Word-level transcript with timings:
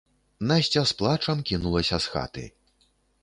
Насця 0.51 0.81
з 0.91 0.95
плачам 1.01 1.43
кінулася 1.51 1.99
з 2.05 2.13
хаты. 2.13 2.45